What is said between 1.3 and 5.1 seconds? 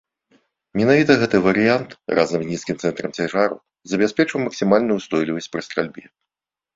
варыянт, разам з нізкім цэнтрам цяжару забяспечваў максімальную